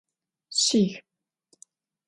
[0.61, 0.91] Şsix.